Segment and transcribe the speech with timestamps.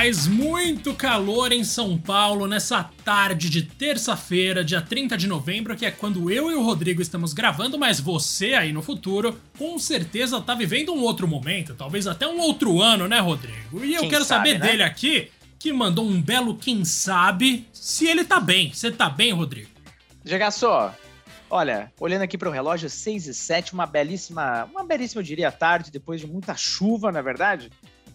[0.00, 5.84] Faz muito calor em São Paulo nessa tarde de terça-feira, dia 30 de novembro, que
[5.84, 10.40] é quando eu e o Rodrigo estamos gravando, mas você aí no futuro com certeza
[10.40, 13.84] tá vivendo um outro momento, talvez até um outro ano, né, Rodrigo?
[13.84, 14.70] E eu Quem quero sabe, saber né?
[14.70, 18.72] dele aqui, que mandou um belo quem sabe, se ele tá bem.
[18.72, 19.68] Você tá bem, Rodrigo?
[20.24, 20.94] Diga só,
[21.50, 25.52] olha, olhando aqui para o relógio, 6 e 7, uma belíssima, uma belíssima, eu diria,
[25.52, 27.70] tarde, depois de muita chuva, na é verdade.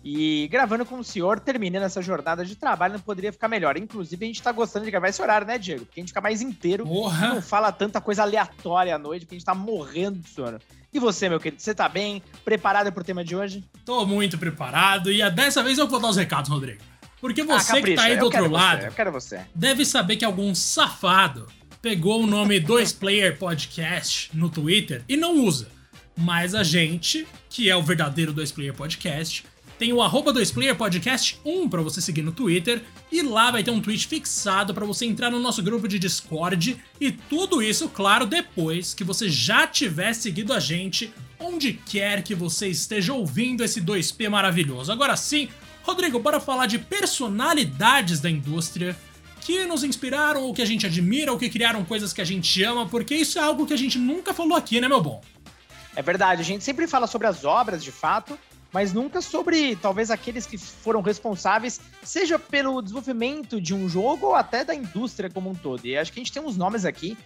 [0.08, 3.76] E gravando com o senhor, terminando essa jornada de trabalho, não poderia ficar melhor.
[3.76, 5.84] Inclusive, a gente tá gostando de gravar esse horário, né, Diego?
[5.84, 7.30] Porque a gente fica mais inteiro Porra!
[7.30, 10.60] não fala tanta coisa aleatória à noite, porque a gente tá morrendo de sono.
[10.94, 12.22] E você, meu querido, você tá bem?
[12.44, 13.64] Preparado pro tema de hoje?
[13.84, 16.84] Tô muito preparado e dessa vez eu vou dar os recados, Rodrigo.
[17.20, 19.42] Porque você que capricha, tá aí do outro lado Você, eu quero você.
[19.56, 21.48] deve saber que algum safado
[21.82, 25.68] pegou o nome 2Player Podcast no Twitter e não usa.
[26.16, 29.44] Mas a gente, que é o verdadeiro 2Player Podcast,
[29.78, 32.82] tem o arroba 2Player Podcast 1 pra você seguir no Twitter
[33.12, 36.78] e lá vai ter um tweet fixado pra você entrar no nosso grupo de Discord
[37.00, 42.34] e tudo isso, claro, depois que você já tiver seguido a gente onde quer que
[42.34, 44.92] você esteja ouvindo esse 2P maravilhoso.
[44.92, 45.50] Agora sim,
[45.84, 48.98] Rodrigo, bora falar de personalidades da indústria
[49.42, 52.64] que nos inspiraram, ou que a gente admira, ou que criaram coisas que a gente
[52.64, 55.22] ama, porque isso é algo que a gente nunca falou aqui, né, meu bom?
[55.96, 58.40] É verdade, a gente sempre fala sobre as obras, de fato,
[58.76, 64.36] mas nunca sobre talvez aqueles que foram responsáveis, seja pelo desenvolvimento de um jogo ou
[64.36, 65.86] até da indústria como um todo.
[65.86, 67.18] E acho que a gente tem uns nomes aqui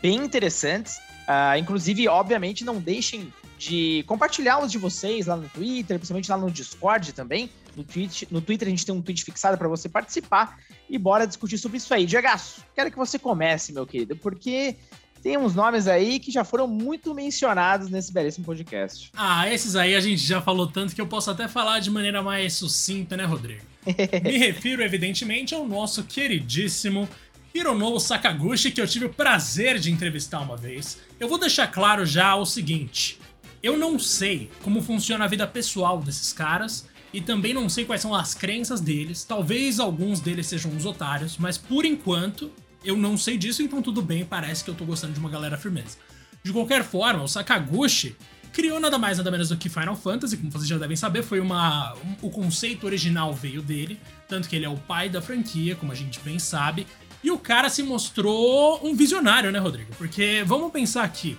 [0.00, 1.00] bem interessantes.
[1.26, 6.36] Ah, inclusive, obviamente, não deixem de compartilhar os de vocês lá no Twitter, principalmente lá
[6.36, 7.50] no Discord também.
[7.74, 10.56] No, tweet, no Twitter a gente tem um tweet fixado para você participar
[10.88, 12.06] e bora discutir sobre isso aí.
[12.06, 12.28] Diego,
[12.76, 14.76] quero que você comece, meu querido, porque
[15.22, 19.10] tem uns nomes aí que já foram muito mencionados nesse belíssimo podcast.
[19.14, 22.20] Ah, esses aí a gente já falou tanto que eu posso até falar de maneira
[22.22, 23.62] mais sucinta, né, Rodrigo?
[23.86, 27.08] Me refiro, evidentemente, ao nosso queridíssimo
[27.54, 30.98] Hironobu Sakaguchi, que eu tive o prazer de entrevistar uma vez.
[31.20, 33.20] Eu vou deixar claro já o seguinte:
[33.62, 36.90] eu não sei como funciona a vida pessoal desses caras.
[37.14, 39.22] E também não sei quais são as crenças deles.
[39.22, 42.50] Talvez alguns deles sejam uns otários, mas por enquanto
[42.84, 45.56] eu não sei disso, então tudo bem, parece que eu tô gostando de uma galera
[45.56, 45.96] firmeza.
[46.42, 48.16] De qualquer forma, o Sakaguchi
[48.52, 51.40] criou nada mais nada menos do que Final Fantasy, como vocês já devem saber, foi
[51.40, 53.98] uma um- o conceito original veio dele,
[54.28, 56.86] tanto que ele é o pai da franquia, como a gente bem sabe,
[57.24, 59.94] e o cara se mostrou um visionário, né, Rodrigo?
[59.96, 61.38] Porque vamos pensar aqui,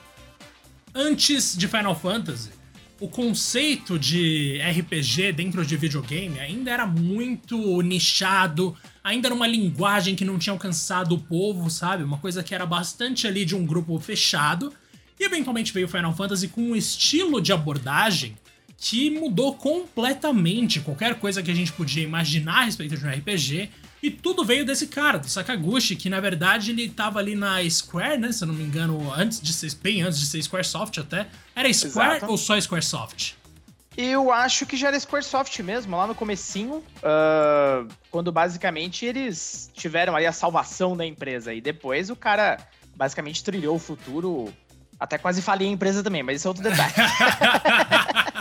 [0.96, 2.50] antes de Final Fantasy,
[3.00, 10.16] o conceito de RPG dentro de videogame ainda era muito nichado, ainda era uma linguagem
[10.16, 12.04] que não tinha alcançado o povo, sabe?
[12.04, 14.74] Uma coisa que era bastante ali de um grupo fechado.
[15.20, 18.36] E eventualmente veio Final Fantasy com um estilo de abordagem
[18.78, 23.70] que mudou completamente qualquer coisa que a gente podia imaginar a respeito de um RPG.
[24.04, 28.20] E tudo veio desse cara, do Sakaguchi, que na verdade ele tava ali na Square,
[28.20, 28.34] né?
[28.34, 31.26] Se eu não me engano, antes de ser, bem antes de ser Squaresoft até.
[31.56, 32.30] Era Square Exato.
[32.30, 33.36] ou só Squaresoft?
[33.96, 40.18] Eu acho que já era Squaresoft mesmo, lá no comecinho, ah, quando basicamente eles tiveram
[40.18, 41.54] aí a salvação da empresa.
[41.54, 42.58] E depois o cara
[42.98, 44.54] basicamente trilhou o futuro,
[45.00, 46.94] até quase falei a empresa também, mas isso é outro detalhe.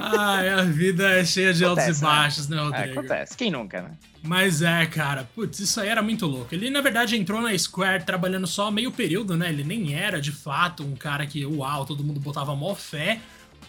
[0.00, 2.08] Ai, a vida é cheia de altos e Acontece, né?
[2.10, 2.98] baixos, né, É, Rodrigo?
[3.00, 3.90] acontece, quem nunca, né?
[4.22, 6.54] Mas é, cara, putz, isso aí era muito louco.
[6.54, 9.50] Ele, na verdade, entrou na Square trabalhando só meio período, né?
[9.50, 13.20] Ele nem era, de fato, um cara que, uau, todo mundo botava mó fé.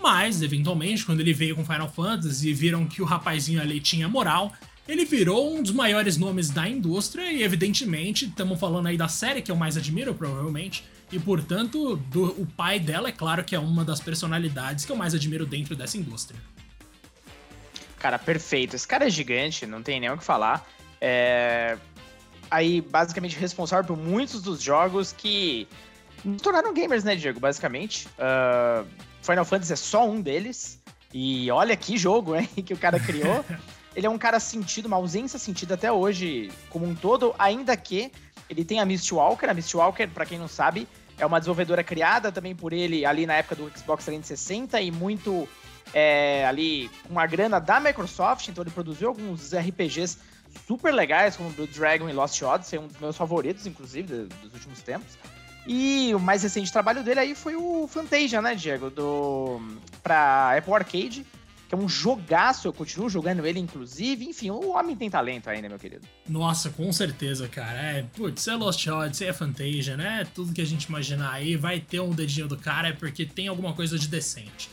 [0.02, 4.08] Mas, eventualmente, quando ele veio com Final Fantasy e viram que o rapazinho ali tinha
[4.08, 4.54] moral,
[4.88, 9.42] ele virou um dos maiores nomes da indústria e, evidentemente, estamos falando aí da série
[9.42, 10.84] que eu mais admiro, provavelmente.
[11.12, 14.96] E, portanto, do- o pai dela, é claro que é uma das personalidades que eu
[14.96, 16.40] mais admiro dentro dessa indústria.
[18.00, 18.76] Cara, perfeito.
[18.76, 20.68] Esse cara é gigante, não tem nem o que falar.
[21.02, 21.78] É...
[22.52, 25.68] Aí, basicamente, responsável por muitos dos jogos que
[26.24, 27.40] nos tornaram gamers, né, Diego?
[27.40, 28.08] Basicamente.
[28.20, 28.84] Ah,
[29.22, 30.80] Final Fantasy é só um deles.
[31.14, 33.44] E olha que jogo, hein, que o cara criou.
[33.96, 38.12] ele é um cara sentido, uma ausência sentida até hoje como um todo, ainda que
[38.50, 39.50] ele tem a Mistwalker.
[39.50, 40.88] A Mistwalker, pra quem não sabe,
[41.18, 45.48] é uma desenvolvedora criada também por ele ali na época do Xbox 360 e muito
[45.94, 50.18] é, ali com a grana da Microsoft, então ele produziu alguns RPGs
[50.68, 54.82] super legais, como Blue Dragon e Lost Odyssey, um dos meus favoritos, inclusive, dos últimos
[54.82, 55.18] tempos.
[55.68, 58.90] E o mais recente trabalho dele aí foi o Fantasia, né, Diego?
[58.90, 59.60] Do,
[60.04, 61.26] pra Apple Arcade,
[61.68, 64.26] que é um jogaço, eu continuo jogando ele, inclusive.
[64.26, 66.08] Enfim, o homem tem talento ainda, meu querido.
[66.28, 67.78] Nossa, com certeza, cara.
[67.80, 70.28] É, putz, é Lost Odyssey, é Fantasia, né?
[70.34, 73.48] Tudo que a gente imaginar aí vai ter um dedinho do cara é porque tem
[73.48, 74.70] alguma coisa de decente.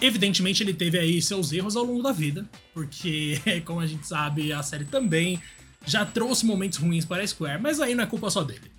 [0.00, 4.52] Evidentemente, ele teve aí seus erros ao longo da vida, porque, como a gente sabe,
[4.52, 5.40] a série também
[5.84, 8.72] já trouxe momentos ruins para a Square, mas aí não é culpa só dele.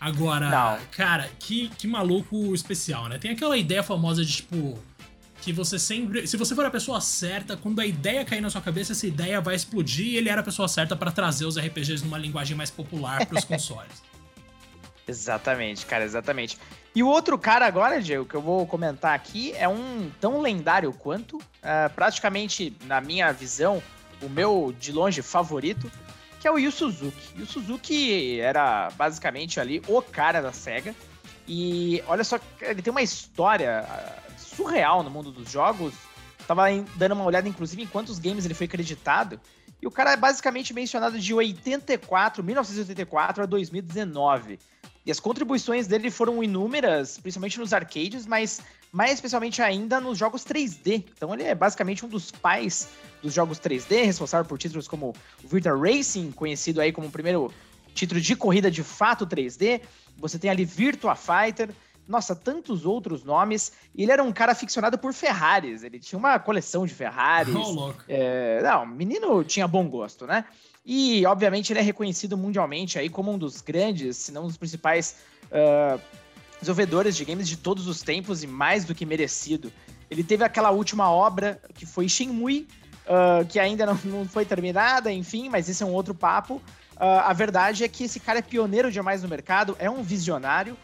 [0.00, 0.86] Agora, não.
[0.92, 3.18] cara, que, que maluco especial, né?
[3.18, 4.78] Tem aquela ideia famosa de tipo.
[5.42, 6.26] Que você sempre.
[6.26, 9.40] Se você for a pessoa certa, quando a ideia cair na sua cabeça, essa ideia
[9.40, 12.70] vai explodir e ele era a pessoa certa para trazer os RPGs numa linguagem mais
[12.70, 14.02] popular para os consoles.
[15.06, 16.58] Exatamente, cara, exatamente.
[16.94, 20.92] E o outro cara agora, Diego, que eu vou comentar aqui, é um tão lendário
[20.92, 23.82] quanto, uh, praticamente, na minha visão,
[24.20, 25.90] o meu de longe favorito,
[26.40, 27.42] que é o Yu Suzuki.
[27.42, 30.94] O Suzuki era basicamente ali o cara da SEGA.
[31.46, 33.86] E olha só, ele tem uma história
[34.58, 35.94] surreal no mundo dos jogos.
[36.46, 36.64] Tava
[36.96, 39.40] dando uma olhada, inclusive, em quantos games ele foi acreditado.
[39.80, 44.58] E o cara é basicamente mencionado de 84, 1984 a 2019.
[45.06, 48.60] E as contribuições dele foram inúmeras, principalmente nos arcades, mas
[48.90, 51.04] mais especialmente ainda nos jogos 3D.
[51.16, 52.88] Então ele é basicamente um dos pais
[53.22, 55.14] dos jogos 3D, responsável por títulos como
[55.44, 57.52] o Virtua Racing, conhecido aí como o primeiro
[57.94, 59.80] título de corrida de fato 3D.
[60.18, 61.70] Você tem ali Virtua Fighter,
[62.08, 63.72] nossa, tantos outros nomes.
[63.94, 65.84] E ele era um cara aficionado por Ferraris.
[65.84, 67.54] Ele tinha uma coleção de Ferraris.
[67.54, 68.02] Oh, louco.
[68.08, 70.44] É, não, menino tinha bom gosto, né?
[70.84, 74.56] E, obviamente, ele é reconhecido mundialmente aí como um dos grandes, se não um dos
[74.56, 75.16] principais
[75.52, 76.00] uh,
[76.58, 79.70] desenvolvedores de games de todos os tempos e mais do que merecido.
[80.10, 82.66] Ele teve aquela última obra que foi Shenmue,
[83.04, 86.54] uh, que ainda não, não, foi terminada, enfim, mas esse é um outro papo.
[86.96, 90.74] Uh, a verdade é que esse cara é pioneiro demais no mercado, é um visionário.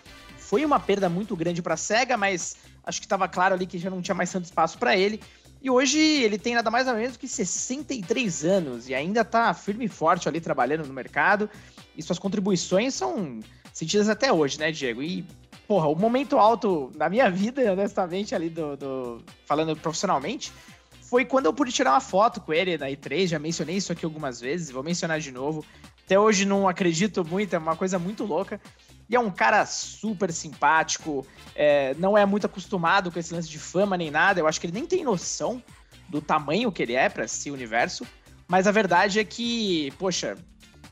[0.44, 3.78] Foi uma perda muito grande para a SEGA, mas acho que estava claro ali que
[3.78, 5.18] já não tinha mais tanto espaço para ele.
[5.62, 9.86] E hoje ele tem nada mais ou menos que 63 anos e ainda está firme
[9.86, 11.48] e forte ali trabalhando no mercado.
[11.96, 13.40] E suas contribuições são
[13.72, 15.02] sentidas até hoje, né, Diego?
[15.02, 15.24] E,
[15.66, 20.52] porra, o momento alto da minha vida, honestamente, ali do, do falando profissionalmente,
[21.00, 23.28] foi quando eu pude tirar uma foto com ele na E3.
[23.28, 25.64] Já mencionei isso aqui algumas vezes, vou mencionar de novo.
[26.04, 28.60] Até hoje não acredito muito, é uma coisa muito louca.
[29.08, 33.58] E é um cara super simpático, é, não é muito acostumado com esse lance de
[33.58, 34.40] fama nem nada.
[34.40, 35.62] Eu acho que ele nem tem noção
[36.08, 38.06] do tamanho que ele é para esse universo.
[38.48, 40.36] Mas a verdade é que, poxa,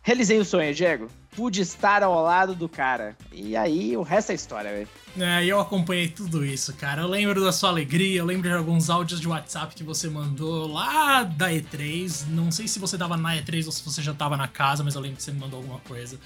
[0.03, 1.09] realizei o sonho, Diego.
[1.35, 3.17] Pude estar ao lado do cara.
[3.33, 4.89] E aí o resto é história, velho.
[5.19, 7.03] É, eu acompanhei tudo isso, cara.
[7.03, 10.67] Eu lembro da sua alegria, eu lembro de alguns áudios de WhatsApp que você mandou
[10.67, 12.27] lá da E3.
[12.29, 14.95] Não sei se você tava na E3 ou se você já tava na casa, mas
[14.95, 16.19] eu lembro que você me mandou alguma coisa.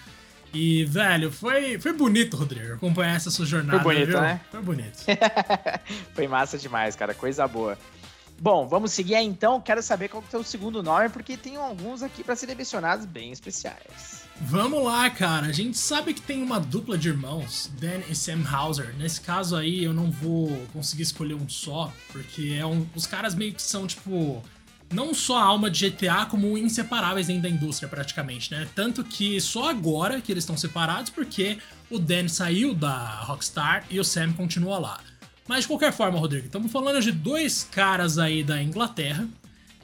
[0.57, 3.83] E, velho, foi, foi bonito, Rodrigo, acompanhar essa sua jornada.
[3.83, 4.21] Foi bonito, viu?
[4.23, 4.41] né?
[4.51, 5.05] Foi bonito.
[6.15, 7.13] foi massa demais, cara.
[7.13, 7.77] Coisa boa.
[8.39, 9.61] Bom, vamos seguir aí então.
[9.61, 13.05] Quero saber qual é o seu segundo nome, porque tem alguns aqui para serem mencionados
[13.05, 14.25] bem especiais.
[14.41, 15.47] Vamos lá, cara.
[15.47, 18.95] A gente sabe que tem uma dupla de irmãos, Dan e Sam Hauser.
[18.97, 23.35] Nesse caso aí, eu não vou conseguir escolher um só, porque é um, os caras
[23.35, 24.43] meio que são, tipo,
[24.93, 28.69] não só a alma de GTA, como inseparáveis dentro da indústria, praticamente, né?
[28.75, 31.59] Tanto que só agora que eles estão separados, porque
[31.91, 35.01] o Dan saiu da Rockstar e o Sam continua lá.
[35.49, 39.29] Mas de qualquer forma, Rodrigo, estamos falando de dois caras aí da Inglaterra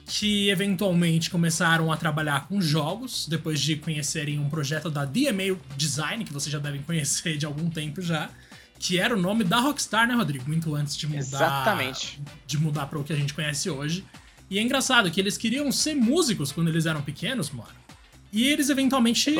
[0.05, 6.25] que eventualmente começaram a trabalhar com jogos depois de conhecerem um projeto da DMA Design,
[6.25, 8.29] que vocês já devem conhecer de algum tempo já,
[8.77, 10.45] que era o nome da Rockstar, né, Rodrigo?
[10.47, 12.21] Muito antes de mudar, Exatamente.
[12.45, 14.03] de mudar para o que a gente conhece hoje.
[14.53, 17.73] E é engraçado que eles queriam ser músicos quando eles eram pequenos, mano.
[18.31, 19.33] E eles eventualmente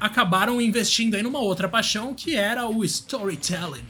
[0.00, 3.84] acabaram investindo aí numa outra paixão que era o storytelling.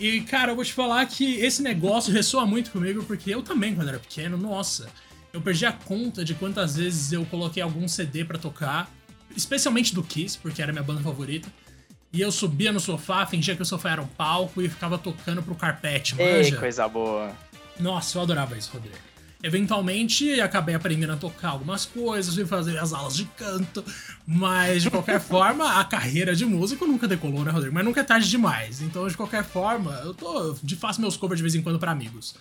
[0.00, 3.72] E, cara, eu vou te falar que esse negócio ressoa muito comigo, porque eu também,
[3.76, 4.88] quando era pequeno, nossa,
[5.32, 8.92] eu perdi a conta de quantas vezes eu coloquei algum CD para tocar,
[9.36, 11.48] especialmente do Kiss, porque era minha banda favorita.
[12.12, 15.40] E eu subia no sofá, fingia que o sofá era um palco e ficava tocando
[15.40, 16.56] pro carpete, manja.
[16.56, 17.32] Ei, coisa boa.
[17.78, 18.96] Nossa, eu adorava isso, Rodrigo.
[19.42, 23.84] Eventualmente acabei aprendendo a tocar algumas coisas, fui fazer as aulas de canto,
[24.26, 27.74] mas de qualquer forma, a carreira de músico nunca decolou, né, Rodrigo?
[27.74, 28.80] Mas nunca é tarde demais.
[28.80, 30.56] Então, de qualquer forma, eu tô.
[30.62, 32.34] De faço meus covers de vez em quando para amigos.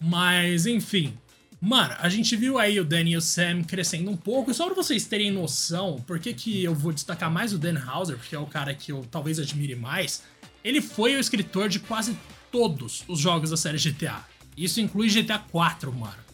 [0.00, 1.16] Mas, enfim.
[1.60, 4.66] Mano, a gente viu aí o Dan e o Sam crescendo um pouco, e só
[4.66, 8.36] pra vocês terem noção, por que, que eu vou destacar mais o Dan Hauser, porque
[8.36, 10.22] é o cara que eu talvez admire mais,
[10.62, 12.16] ele foi o escritor de quase
[12.52, 14.24] todos os jogos da série GTA.
[14.56, 16.27] Isso inclui GTA 4, mano.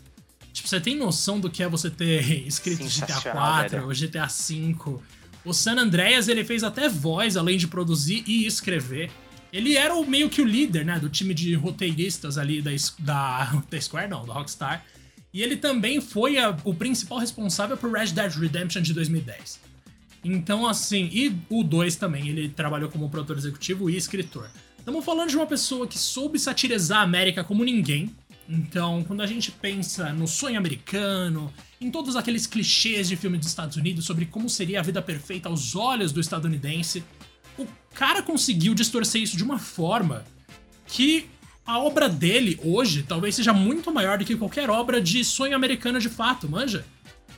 [0.55, 5.03] Tipo, você tem noção do que é você ter escrito GTA 4 ou GTA 5?
[5.45, 9.11] O San Andreas, ele fez até voz, além de produzir e escrever.
[9.53, 12.71] Ele era o, meio que o líder, né, do time de roteiristas ali da,
[13.01, 14.85] da, da Square, não, da Rockstar.
[15.33, 19.61] E ele também foi a, o principal responsável por Red Dead Redemption de 2010.
[20.23, 24.49] Então, assim, e o 2 também, ele trabalhou como produtor executivo e escritor.
[24.79, 28.15] Estamos falando de uma pessoa que soube satirizar a América como ninguém,
[28.49, 33.47] Então, quando a gente pensa no sonho americano, em todos aqueles clichês de filme dos
[33.47, 37.03] Estados Unidos sobre como seria a vida perfeita aos olhos do estadunidense,
[37.59, 40.25] o cara conseguiu distorcer isso de uma forma
[40.87, 41.27] que
[41.67, 45.99] a obra dele hoje talvez seja muito maior do que qualquer obra de sonho americano
[45.99, 46.85] de fato, manja?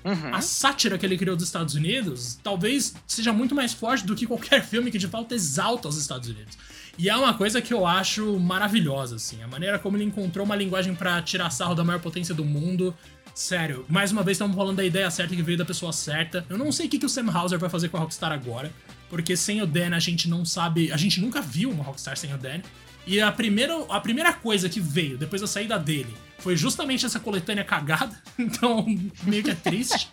[0.06, 0.32] Uhum.
[0.32, 4.25] A sátira que ele criou dos Estados Unidos talvez seja muito mais forte do que
[4.25, 6.56] qualquer filme que de fato exalta os Estados Unidos.
[6.96, 9.42] E é uma coisa que eu acho maravilhosa, assim.
[9.42, 12.94] A maneira como ele encontrou uma linguagem para tirar sarro da maior potência do mundo.
[13.34, 16.46] Sério, mais uma vez estamos falando da ideia certa que veio da pessoa certa.
[16.48, 18.72] Eu não sei o que, que o Sam Hauser vai fazer com a Rockstar agora,
[19.08, 20.92] porque sem o Dan a gente não sabe.
[20.92, 22.60] A gente nunca viu uma Rockstar sem o Dan.
[23.06, 27.20] E a primeira, a primeira coisa que veio depois da saída dele foi justamente essa
[27.20, 28.16] coletânea cagada.
[28.38, 28.84] Então,
[29.25, 30.08] meio que é triste.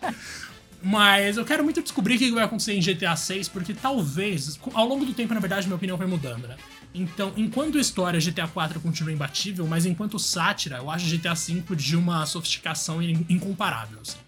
[0.82, 4.86] Mas eu quero muito descobrir o que vai acontecer em GTA 6, porque talvez, ao
[4.86, 6.56] longo do tempo, na verdade, minha opinião foi mudando, né?
[6.94, 11.96] Então, enquanto história, GTA 4 continua imbatível, mas enquanto sátira, eu acho GTA 5 de
[11.96, 14.18] uma sofisticação incomparável, assim.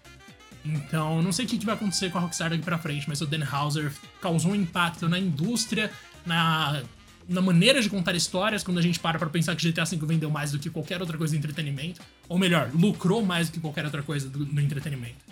[0.67, 3.25] Então, não sei o que vai acontecer com a Rockstar daqui pra frente, mas o
[3.25, 5.89] Dan Houser causou um impacto na indústria,
[6.25, 6.81] na,
[7.27, 10.29] na maneira de contar histórias, quando a gente para pra pensar que GTA V vendeu
[10.29, 12.01] mais do que qualquer outra coisa de entretenimento.
[12.27, 15.25] Ou melhor, lucrou mais do que qualquer outra coisa do, no entretenimento.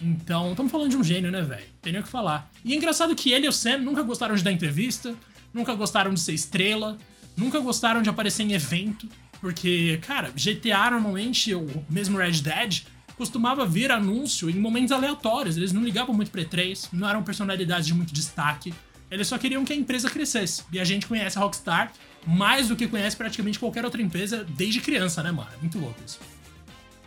[0.00, 1.66] Então, estamos falando de um gênio, né, velho?
[1.82, 2.50] Tem nem o que falar.
[2.64, 5.14] E é engraçado que ele e o Sam nunca gostaram de dar entrevista,
[5.52, 6.96] nunca gostaram de ser estrela,
[7.36, 9.08] nunca gostaram de aparecer em evento,
[9.40, 12.82] porque, cara, GTA normalmente, ou mesmo Red Dead,
[13.18, 15.56] costumava vir anúncio em momentos aleatórios.
[15.56, 18.72] Eles não ligavam muito pra E3, não eram personalidades de muito destaque.
[19.10, 20.64] Eles só queriam que a empresa crescesse.
[20.72, 21.92] E a gente conhece a Rockstar
[22.24, 25.48] mais do que conhece praticamente qualquer outra empresa desde criança, né, mano?
[25.52, 26.20] É muito louco isso.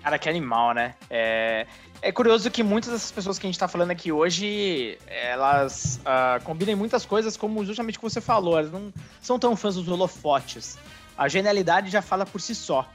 [0.03, 0.95] Cara, que animal, né?
[1.09, 1.67] É,
[2.01, 6.43] é curioso que muitas dessas pessoas que a gente tá falando aqui hoje, elas uh,
[6.43, 8.91] combinam muitas coisas, como justamente o que você falou, elas não
[9.21, 10.77] são tão fãs dos holofotes.
[11.15, 12.89] A genialidade já fala por si só.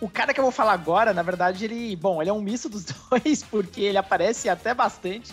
[0.00, 2.68] O cara que eu vou falar agora, na verdade, ele, bom, ele é um misto
[2.68, 5.32] dos dois, porque ele aparece até bastante,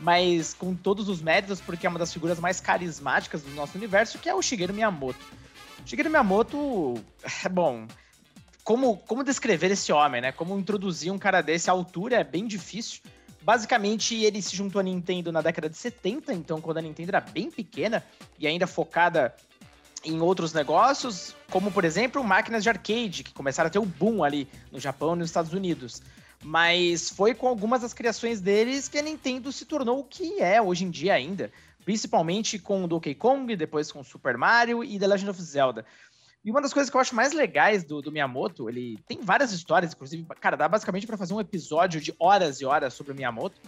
[0.00, 4.18] mas com todos os méritos, porque é uma das figuras mais carismáticas do nosso universo,
[4.18, 5.18] que é o Shigeru Miyamoto.
[5.84, 6.94] Shigeru Miyamoto,
[7.44, 7.86] é bom,
[8.62, 10.32] como, como descrever esse homem, né?
[10.32, 13.02] Como introduzir um cara desse à altura é bem difícil.
[13.42, 17.20] Basicamente, ele se juntou à Nintendo na década de 70, então quando a Nintendo era
[17.20, 18.02] bem pequena
[18.38, 19.34] e ainda focada
[20.04, 23.86] em outros negócios, como por exemplo máquinas de arcade, que começaram a ter o um
[23.86, 26.02] boom ali no Japão e nos Estados Unidos.
[26.42, 30.60] Mas foi com algumas das criações deles que a Nintendo se tornou o que é
[30.60, 31.50] hoje em dia ainda.
[31.84, 35.84] Principalmente com o Donkey Kong, depois com Super Mario e The Legend of Zelda.
[36.44, 39.50] E uma das coisas que eu acho mais legais do, do Miyamoto, ele tem várias
[39.52, 43.14] histórias, inclusive, cara, dá basicamente para fazer um episódio de horas e horas sobre o
[43.14, 43.58] Miyamoto.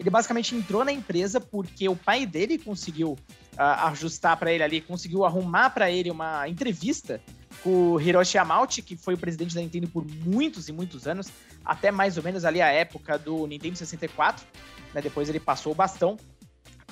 [0.00, 3.16] Ele basicamente entrou na empresa porque o pai dele conseguiu
[3.54, 7.20] uh, ajustar para ele ali, conseguiu arrumar para ele uma entrevista
[7.62, 11.28] com o Hiroshi Yamauchi, que foi o presidente da Nintendo por muitos e muitos anos,
[11.64, 14.44] até mais ou menos ali a época do Nintendo 64,
[14.92, 15.00] né?
[15.00, 16.16] Depois ele passou o bastão.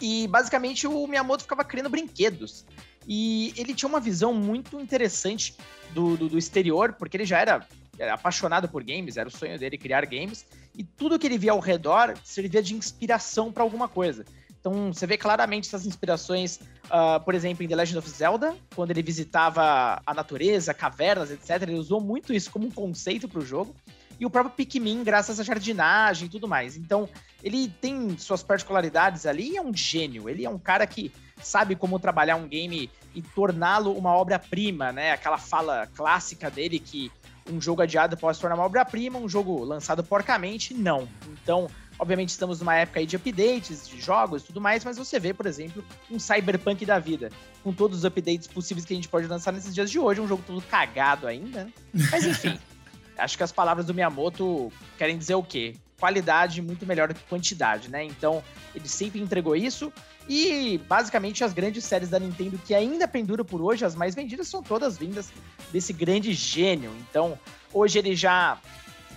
[0.01, 2.65] E basicamente o Miyamoto ficava criando brinquedos.
[3.07, 5.57] E ele tinha uma visão muito interessante
[5.93, 7.67] do, do, do exterior, porque ele já era,
[7.99, 11.53] era, apaixonado por games, era o sonho dele criar games, e tudo que ele via
[11.53, 14.25] ao redor servia de inspiração para alguma coisa.
[14.63, 18.93] Então você vê claramente essas inspirações, uh, por exemplo, em The Legend of Zelda, quando
[18.93, 21.63] ele visitava a natureza, cavernas, etc.
[21.63, 23.75] Ele usou muito isso como um conceito para o jogo.
[24.21, 26.77] E o próprio Pikmin, graças à jardinagem e tudo mais.
[26.77, 27.09] Então,
[27.43, 30.29] ele tem suas particularidades ali e é um gênio.
[30.29, 35.11] Ele é um cara que sabe como trabalhar um game e torná-lo uma obra-prima, né?
[35.11, 37.11] Aquela fala clássica dele que
[37.51, 41.09] um jogo adiado pode se tornar uma obra-prima, um jogo lançado porcamente, não.
[41.43, 41.69] Então,
[42.03, 45.33] obviamente, estamos numa época aí de updates, de jogos e tudo mais, mas você vê,
[45.33, 47.31] por exemplo, um Cyberpunk da vida,
[47.63, 50.27] com todos os updates possíveis que a gente pode lançar nesses dias de hoje, um
[50.27, 51.73] jogo todo cagado ainda, né?
[52.11, 52.59] Mas enfim,
[53.17, 55.77] acho que as palavras do Miyamoto querem dizer o quê?
[55.97, 58.03] Qualidade muito melhor do que quantidade, né?
[58.03, 58.43] Então,
[58.75, 59.93] ele sempre entregou isso.
[60.29, 64.49] E basicamente as grandes séries da Nintendo que ainda penduram por hoje, as mais vendidas,
[64.49, 65.33] são todas vindas
[65.73, 66.93] desse grande gênio.
[67.09, 67.39] Então,
[67.73, 68.59] hoje ele já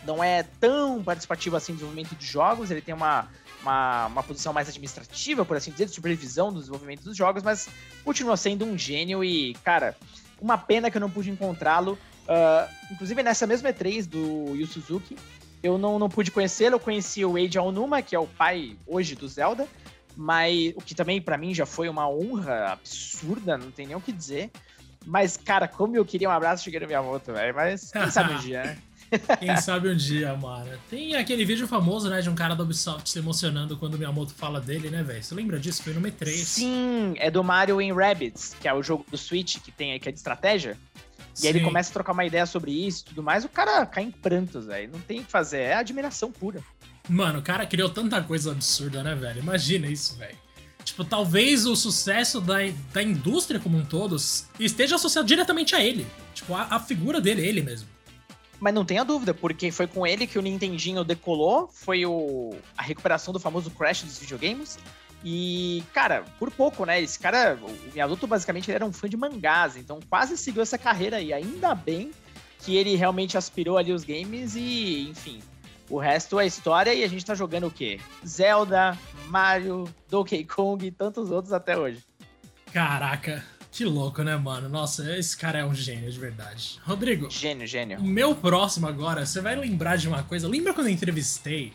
[0.05, 3.27] não é tão participativo assim no desenvolvimento de jogos, ele tem uma,
[3.61, 7.67] uma, uma, posição mais administrativa, por assim dizer, de supervisão do desenvolvimento dos jogos, mas
[8.03, 9.95] continua sendo um gênio e, cara,
[10.39, 11.97] uma pena que eu não pude encontrá-lo.
[12.23, 15.15] Uh, inclusive nessa mesma E3 do Yu Suzuki,
[15.61, 19.15] eu não, não pude conhecê-lo, eu conheci o Eiji Aonuma, que é o pai hoje
[19.15, 19.67] do Zelda,
[20.15, 24.01] mas o que também para mim já foi uma honra absurda, não tem nem o
[24.01, 24.51] que dizer.
[25.05, 27.53] Mas, cara, como eu queria um abraço Shigeru Miyamoto, velho.
[27.53, 28.77] Mas quem sabe um dia, né?
[29.39, 30.69] Quem sabe um dia, mano.
[30.89, 34.33] Tem aquele vídeo famoso, né, de um cara da Ubisoft se emocionando quando o Miyamoto
[34.33, 35.23] fala dele, né, velho?
[35.23, 35.83] Você lembra disso?
[35.83, 36.31] Foi no M3.
[36.31, 40.09] Sim, é do Mario em Rabbids, que é o jogo do Switch que tem que
[40.09, 40.77] é de estratégia.
[41.41, 43.85] E aí ele começa a trocar uma ideia sobre isso e tudo mais, o cara
[43.85, 44.89] cai em prantos, velho.
[44.91, 46.61] Não tem o que fazer, é admiração pura.
[47.09, 49.39] Mano, o cara criou tanta coisa absurda, né, velho?
[49.39, 50.37] Imagina isso, velho.
[50.83, 52.57] Tipo, talvez o sucesso da,
[52.93, 54.15] da indústria como um todo
[54.59, 56.07] esteja associado diretamente a ele.
[56.33, 57.94] Tipo, a, a figura dele, ele mesmo.
[58.59, 62.83] Mas não tenha dúvida, porque foi com ele que o Nintendinho decolou, foi o, a
[62.83, 64.79] recuperação do famoso Crash dos videogames.
[65.23, 67.01] E, cara, por pouco, né?
[67.01, 70.77] Esse cara, o Miyamoto basicamente ele era um fã de mangás, então quase seguiu essa
[70.77, 71.33] carreira aí.
[71.33, 72.11] Ainda bem
[72.59, 75.41] que ele realmente aspirou ali os games e, enfim,
[75.89, 77.99] o resto é história e a gente tá jogando o quê?
[78.25, 78.97] Zelda,
[79.27, 82.03] Mario, Donkey Kong e tantos outros até hoje.
[82.71, 83.43] Caraca,
[83.75, 84.69] que louco, né, mano?
[84.69, 86.79] Nossa, esse cara é um gênio de verdade.
[86.85, 87.29] Rodrigo.
[87.29, 87.99] Gênio, gênio.
[87.99, 90.47] O meu próximo agora, você vai lembrar de uma coisa.
[90.47, 91.73] Lembra quando eu entrevistei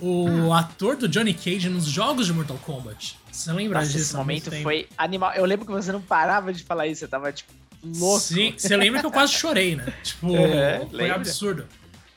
[0.00, 3.16] o ator do Johnny Cage nos jogos de Mortal Kombat.
[3.30, 4.06] Você lembra Nossa, disso?
[4.06, 5.34] Esse momento foi animal.
[5.34, 8.18] Eu lembro que você não parava de falar isso, você tava, tipo, louco.
[8.18, 9.92] Sim, você lembra que eu quase chorei, né?
[10.02, 11.14] Tipo, é, foi lembra.
[11.14, 11.66] absurdo.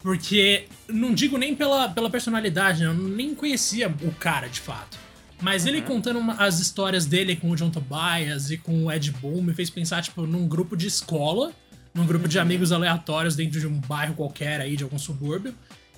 [0.01, 2.89] Porque, não digo nem pela, pela personalidade, né?
[2.89, 4.97] eu nem conhecia o cara, de fato.
[5.41, 5.69] Mas uhum.
[5.69, 9.41] ele contando uma, as histórias dele com o John Tobias e com o Ed Boon
[9.41, 11.51] me fez pensar, tipo, num grupo de escola,
[11.93, 12.29] num grupo uhum.
[12.29, 15.53] de amigos aleatórios dentro de um bairro qualquer aí, de algum subúrbio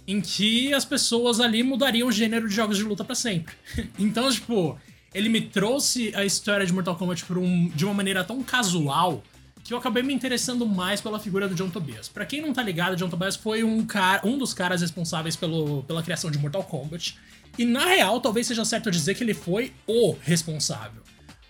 [0.07, 3.53] em que as pessoas ali mudariam o gênero de jogos de luta para sempre.
[3.97, 4.77] então, tipo,
[5.13, 9.23] ele me trouxe a história de Mortal Kombat um, de uma maneira tão casual
[9.63, 12.09] que eu acabei me interessando mais pela figura do John Tobias.
[12.09, 15.83] Para quem não tá ligado, John Tobias foi um, cara, um dos caras responsáveis pelo,
[15.83, 17.17] pela criação de Mortal Kombat.
[17.57, 21.01] E na real, talvez seja certo dizer que ele foi o responsável.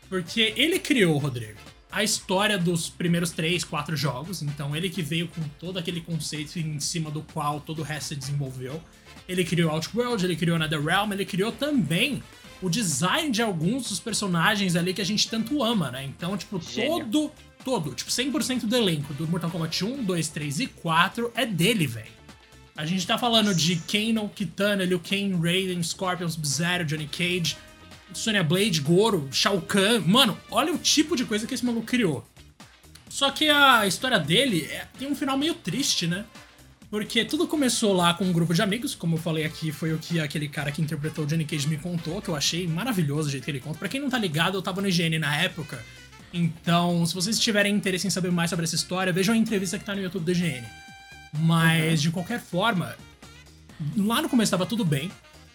[0.10, 1.60] Porque ele criou, Rodrigo,
[1.91, 4.41] a história dos primeiros três, quatro jogos.
[4.41, 8.10] Então, ele que veio com todo aquele conceito em cima do qual todo o resto
[8.10, 8.81] se desenvolveu.
[9.27, 12.24] Ele criou Outworld, ele criou NetherRealm, ele criou também
[12.62, 16.03] o design de alguns dos personagens ali que a gente tanto ama, né?
[16.05, 17.05] Então, tipo, Gênio.
[17.05, 17.31] todo,
[17.63, 21.88] todo, tipo, 100% do elenco do Mortal Kombat 1, 2, 3 e 4 é dele,
[21.88, 22.21] velho.
[22.81, 27.55] A gente tá falando de Kano, Kitana, Liu Kang, Raiden, Scorpion, Sub-Zero, Johnny Cage,
[28.11, 30.01] Sonya Blade, Goro, Shao Kahn.
[30.03, 32.25] Mano, olha o tipo de coisa que esse maluco criou.
[33.07, 36.25] Só que a história dele é, tem um final meio triste, né?
[36.89, 40.00] Porque tudo começou lá com um grupo de amigos, como eu falei aqui, foi o
[40.00, 43.31] que aquele cara que interpretou o Johnny Cage me contou, que eu achei maravilhoso o
[43.31, 43.77] jeito que ele conta.
[43.77, 45.85] Pra quem não tá ligado, eu tava no IGN na época,
[46.33, 49.85] então se vocês tiverem interesse em saber mais sobre essa história, vejam a entrevista que
[49.85, 50.65] tá no YouTube do IGN.
[51.33, 51.96] Mas, uhum.
[51.98, 52.96] de qualquer forma,
[53.96, 55.11] lá no começo tava tudo bem,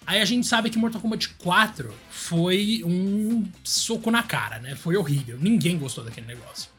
[0.07, 4.77] Aí a gente sabe que Mortal Kombat 4 foi um soco na cara, né?
[4.77, 5.37] Foi horrível.
[5.41, 6.71] Ninguém gostou daquele negócio.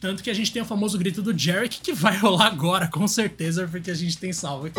[0.00, 3.08] Tanto que a gente tem o famoso grito do Jarek que vai rolar agora, com
[3.08, 4.78] certeza, porque a gente tem salvo aqui.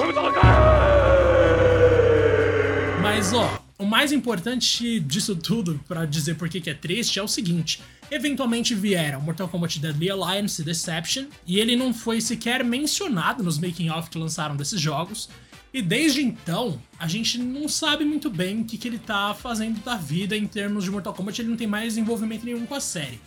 [3.02, 7.28] Mas ó, o mais importante disso tudo, para dizer por que é triste, é o
[7.28, 13.42] seguinte: eventualmente vieram Mortal Kombat Deadly Alliance e Deception, e ele não foi sequer mencionado
[13.42, 15.30] nos making-of que lançaram desses jogos.
[15.74, 19.82] E desde então, a gente não sabe muito bem o que, que ele tá fazendo
[19.82, 22.82] da vida em termos de Mortal Kombat, ele não tem mais envolvimento nenhum com a
[22.82, 23.22] série.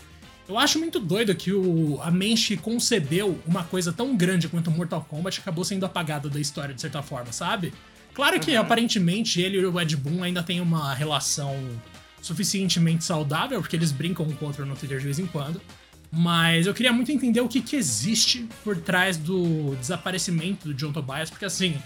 [0.46, 5.06] Eu acho muito doido que o, a mente concebeu uma coisa tão grande quanto Mortal
[5.08, 7.72] Kombat acabou sendo apagada da história de certa forma, sabe?
[8.12, 8.60] Claro que uhum.
[8.60, 11.56] aparentemente ele e o Ed Boon ainda têm uma relação
[12.24, 15.60] suficientemente saudável, porque eles brincam com o outro no Twitter de vez em quando.
[16.10, 20.90] Mas eu queria muito entender o que, que existe por trás do desaparecimento do John
[20.90, 21.76] Tobias, porque assim,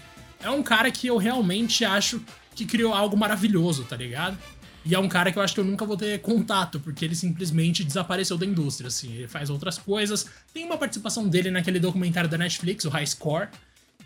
[0.41, 2.21] é um cara que eu realmente acho
[2.55, 4.37] que criou algo maravilhoso, tá ligado?
[4.85, 7.15] E é um cara que eu acho que eu nunca vou ter contato, porque ele
[7.15, 9.11] simplesmente desapareceu da indústria, assim.
[9.13, 10.25] Ele faz outras coisas.
[10.53, 13.49] Tem uma participação dele naquele documentário da Netflix, o High Score.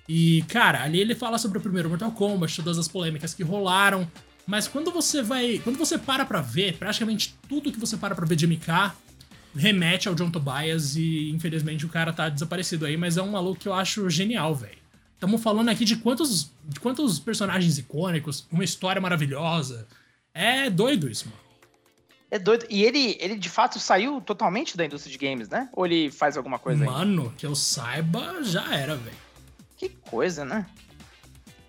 [0.10, 4.10] E, cara, ali ele fala sobre o primeiro Mortal Kombat, todas as polêmicas que rolaram.
[4.46, 5.60] Mas quando você vai.
[5.64, 8.94] Quando você para pra ver, praticamente tudo que você para pra ver de MK
[9.56, 13.60] remete ao John Tobias e infelizmente o cara tá desaparecido aí, mas é um maluco
[13.60, 14.78] que eu acho genial, velho.
[15.14, 19.88] Estamos falando aqui de quantos, de quantos personagens icônicos, uma história maravilhosa.
[20.34, 21.40] É doido isso, mano.
[22.30, 22.66] É doido.
[22.70, 25.70] E ele, ele de fato saiu totalmente da indústria de games, né?
[25.72, 27.36] Ou ele faz alguma coisa Mano, aí?
[27.38, 29.16] que eu saiba, já era, velho.
[29.78, 30.66] Que coisa, né?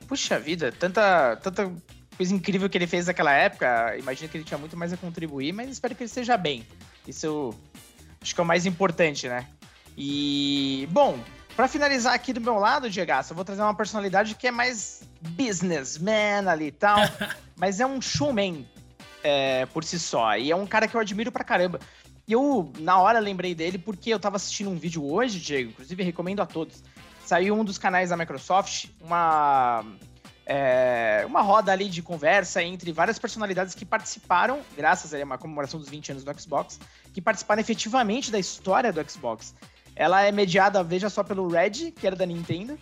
[0.08, 1.70] Puxa vida, tanta, tanta
[2.16, 3.96] coisa incrível que ele fez naquela época.
[3.98, 6.66] Imagino que ele tinha muito mais a contribuir, mas espero que ele esteja bem.
[7.06, 7.54] Isso
[8.20, 9.46] acho que é o mais importante, né?
[9.96, 11.18] E, bom,
[11.54, 15.02] para finalizar aqui do meu lado, Diego, eu vou trazer uma personalidade que é mais
[15.20, 16.98] businessman ali e tal,
[17.56, 18.66] mas é um showman
[19.22, 20.36] é, por si só.
[20.36, 21.78] E é um cara que eu admiro pra caramba.
[22.26, 26.02] E eu, na hora, lembrei dele porque eu tava assistindo um vídeo hoje, Diego, inclusive
[26.02, 26.82] recomendo a todos.
[27.24, 29.84] Saiu um dos canais da Microsoft, uma,
[30.46, 35.80] é, uma roda ali de conversa entre várias personalidades que participaram, graças a uma comemoração
[35.80, 36.78] dos 20 anos do Xbox,
[37.12, 39.54] que participaram efetivamente da história do Xbox.
[39.96, 42.78] Ela é mediada, veja só, pelo Red, que era da Nintendo.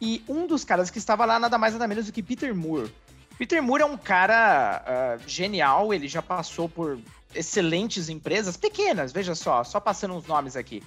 [0.00, 2.92] E um dos caras que estava lá, nada mais nada menos do que Peter Moore.
[3.38, 4.84] Peter Moore é um cara
[5.18, 6.98] uh, genial, ele já passou por
[7.34, 10.82] excelentes empresas, pequenas, veja só, só passando uns nomes aqui.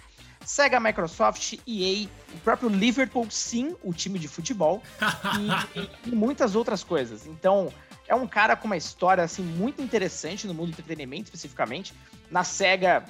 [0.45, 4.81] Sega, Microsoft, EA, o próprio Liverpool, sim, o time de futebol,
[5.75, 7.25] e, e, muitas outras coisas.
[7.25, 7.71] Então,
[8.07, 11.93] é um cara com uma história assim muito interessante no mundo do entretenimento, especificamente.
[12.29, 13.05] Na Sega,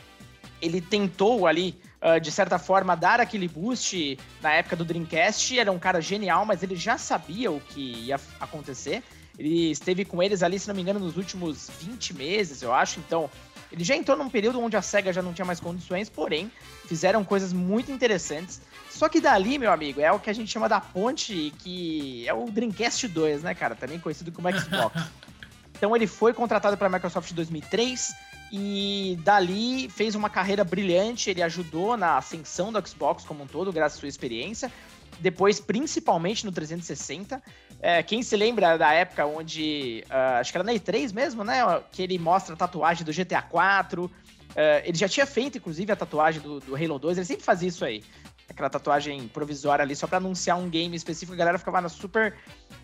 [0.61, 5.59] ele tentou ali, uh, de certa forma, dar aquele boost na época do Dreamcast.
[5.59, 9.03] Era um cara genial, mas ele já sabia o que ia acontecer.
[9.37, 12.99] Ele esteve com eles ali, se não me engano, nos últimos 20 meses, eu acho.
[12.99, 13.29] Então,
[13.71, 16.51] ele já entrou num período onde a SEGA já não tinha mais condições, porém,
[16.93, 18.61] fizeram coisas muito interessantes.
[18.87, 22.33] Só que dali, meu amigo, é o que a gente chama da ponte, que é
[22.33, 23.73] o Dreamcast 2, né, cara?
[23.73, 25.01] Também conhecido como Xbox.
[25.75, 28.13] então ele foi contratado para a Microsoft em 2003
[28.51, 31.31] e dali fez uma carreira brilhante.
[31.31, 34.71] Ele ajudou na ascensão do Xbox como um todo, graças à sua experiência.
[35.19, 37.41] Depois, principalmente no 360.
[37.81, 40.03] É, quem se lembra da época onde.
[40.07, 41.57] Uh, acho que era na E3 mesmo, né?
[41.91, 44.11] Que ele mostra a tatuagem do GTA 4.
[44.53, 47.17] Uh, ele já tinha feito, inclusive, a tatuagem do, do, Halo 2.
[47.17, 48.03] Ele sempre fazia isso aí.
[48.49, 51.33] Aquela tatuagem provisória ali, só para anunciar um game específico.
[51.33, 52.35] A galera ficava super.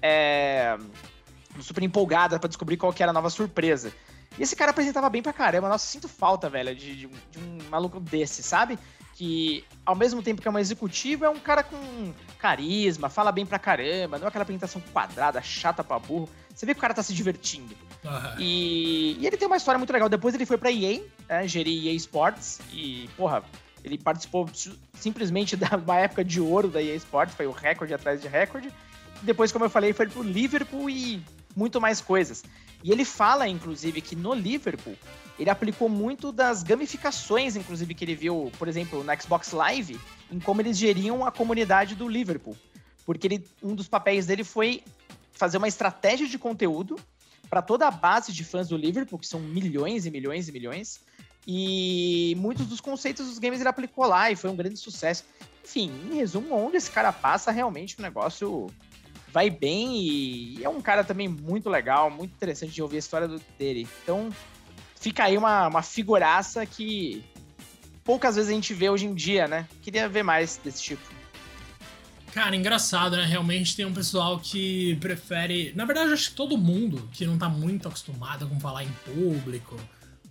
[0.02, 0.78] É,
[1.62, 3.92] super empolgada para descobrir qual que era a nova surpresa.
[4.38, 5.70] E esse cara apresentava bem pra caramba.
[5.70, 8.80] Nossa, sinto falta, velho, de, de, de um maluco desse, sabe?
[9.20, 13.46] que, ao mesmo tempo que é um executivo, é um cara com carisma, fala bem
[13.46, 16.30] pra caramba, não é aquela apresentação quadrada, chata pra burro.
[16.56, 17.76] Você vê que o cara tá se divertindo.
[18.04, 18.40] Uhum.
[18.40, 20.08] E, e, ele tem uma história muito legal.
[20.10, 23.44] Depois ele foi pra EA, né, gerir EA Sports, e, porra,
[23.84, 24.50] ele participou
[24.94, 28.72] simplesmente da uma época de ouro da EA Sports, foi o recorde atrás de recorde.
[29.22, 31.22] Depois, como eu falei, foi pro Liverpool e
[31.56, 32.44] muito mais coisas.
[32.84, 34.96] E ele fala, inclusive, que no Liverpool
[35.38, 40.00] ele aplicou muito das gamificações, inclusive, que ele viu, por exemplo, no Xbox Live,
[40.32, 42.58] em como eles geriam a comunidade do Liverpool.
[43.06, 44.84] Porque ele, um dos papéis dele foi
[45.32, 46.98] fazer uma estratégia de conteúdo
[47.50, 51.02] para toda a base de fãs do Liverpool, que são milhões e milhões e milhões.
[51.48, 55.26] E muitos dos conceitos dos games ele aplicou lá e foi um grande sucesso.
[55.64, 58.68] Enfim, em resumo, onde esse cara passa, realmente o negócio
[59.32, 63.28] vai bem e é um cara também muito legal, muito interessante de ouvir a história
[63.58, 63.88] dele.
[64.04, 64.30] Então,
[64.96, 67.24] fica aí uma, uma figuraça que
[68.04, 69.68] poucas vezes a gente vê hoje em dia, né?
[69.82, 71.19] Queria ver mais desse tipo.
[72.34, 73.26] Cara, engraçado, né?
[73.26, 75.74] Realmente tem um pessoal que prefere.
[75.76, 79.76] Na verdade, acho que todo mundo que não tá muito acostumado com falar em público,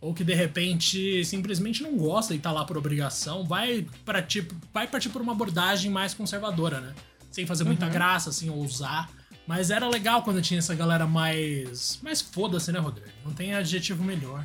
[0.00, 4.54] ou que de repente simplesmente não gosta e tá lá por obrigação, vai para tipo,
[4.72, 6.94] vai partir por uma abordagem mais conservadora, né?
[7.30, 7.92] Sem fazer muita uhum.
[7.92, 9.10] graça, assim, ousar.
[9.46, 11.98] Mas era legal quando tinha essa galera mais.
[12.02, 13.08] mais foda-se, né, Rodrigo?
[13.24, 14.44] Não tem adjetivo melhor.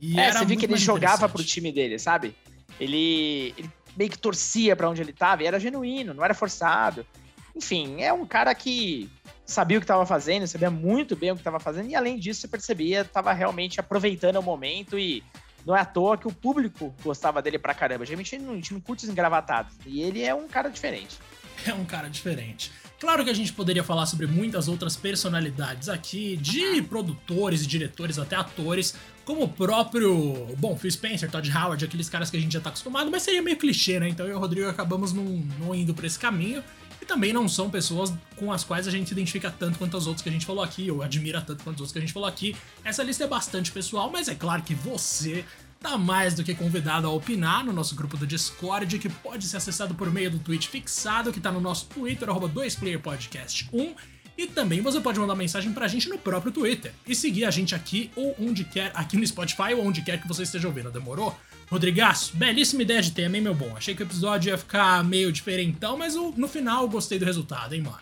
[0.00, 2.34] E é, você viu que ele jogava pro time dele, sabe?
[2.80, 7.06] Ele, ele meio que torcia para onde ele tava e era genuíno, não era forçado.
[7.54, 9.10] Enfim, é um cara que
[9.44, 12.40] sabia o que estava fazendo, sabia muito bem o que estava fazendo e além disso
[12.40, 15.22] você percebia, estava realmente aproveitando o momento e
[15.66, 18.04] não é à toa que o público gostava dele pra caramba.
[18.04, 21.18] Geralmente a gente não, não curte os engravatados e ele é um cara diferente.
[21.66, 22.72] É um cara diferente.
[23.02, 28.16] Claro que a gente poderia falar sobre muitas outras personalidades aqui, de produtores e diretores
[28.16, 32.52] até atores, como o próprio, bom, Phil Spencer, Todd Howard, aqueles caras que a gente
[32.52, 34.08] já tá acostumado, mas seria meio clichê, né?
[34.08, 35.24] Então eu e o Rodrigo acabamos não,
[35.58, 36.62] não indo por esse caminho.
[37.00, 40.06] E também não são pessoas com as quais a gente se identifica tanto quanto as
[40.06, 42.12] outras que a gente falou aqui, ou admira tanto quanto as outras que a gente
[42.12, 42.54] falou aqui.
[42.84, 45.44] Essa lista é bastante pessoal, mas é claro que você
[45.82, 49.56] tá mais do que convidado a opinar no nosso grupo do Discord, que pode ser
[49.56, 53.94] acessado por meio do tweet fixado, que tá no nosso Twitter, arroba 2playerpodcast1.
[54.38, 56.92] E também você pode mandar mensagem pra gente no próprio Twitter.
[57.06, 60.28] E seguir a gente aqui ou onde quer, aqui no Spotify ou onde quer que
[60.28, 60.90] você esteja ouvindo.
[60.90, 61.36] Demorou?
[61.70, 63.76] Rodrigaço, belíssima ideia de tema, hein, meu bom?
[63.76, 67.82] Achei que o episódio ia ficar meio diferentão, mas no final gostei do resultado, hein,
[67.82, 67.98] mano?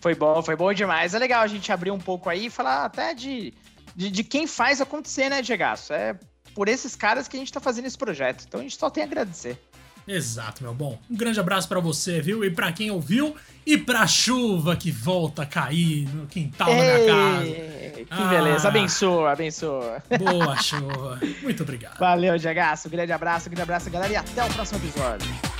[0.00, 1.14] Foi bom, foi bom demais.
[1.14, 3.52] É legal a gente abrir um pouco aí e falar até de,
[3.94, 5.64] de, de quem faz acontecer, né, Diego?
[5.90, 6.16] É
[6.56, 8.44] por esses caras que a gente tá fazendo esse projeto.
[8.48, 9.58] Então a gente só tem a agradecer.
[10.08, 10.98] Exato, meu bom.
[11.10, 12.42] Um grande abraço para você, viu?
[12.44, 16.98] E para quem ouviu e pra chuva que volta a cair no quintal Ei, da
[16.98, 17.44] minha casa.
[17.44, 20.02] Que ah, beleza, abençoa, abençoa.
[20.18, 21.20] Boa chuva.
[21.42, 21.98] Muito obrigado.
[21.98, 22.88] Valeu, Diagaço.
[22.88, 25.55] Um grande abraço, um grande abraço, galera, e até o próximo episódio.